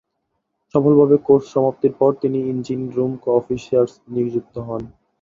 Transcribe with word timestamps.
সফলভাবে 0.75 1.15
কোর্স 1.27 1.45
সমাপ্তির 1.53 1.93
পর 1.99 2.11
তিনি 2.21 2.39
ইঞ্জিন 2.51 2.81
রুম 2.95 3.11
আর্টিফিশার 3.27 3.85
নিযুক্ত 4.13 4.55
হন। 4.67 4.81